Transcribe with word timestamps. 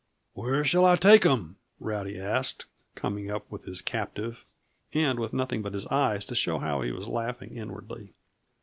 "Where 0.33 0.65
shall 0.65 0.83
I 0.83 0.95
take 0.95 1.25
him?" 1.25 1.57
Rowdy 1.79 2.17
asked, 2.19 2.65
coming 2.95 3.29
up 3.29 3.45
with 3.51 3.65
his 3.65 3.83
captive, 3.83 4.45
and 4.95 5.19
with 5.19 5.31
nothing 5.31 5.61
but 5.61 5.75
his 5.75 5.85
eyes 5.89 6.25
to 6.25 6.33
show 6.35 6.57
how 6.57 6.81
he 6.81 6.91
was 6.91 7.07
laughing 7.07 7.55
inwardly. 7.55 8.11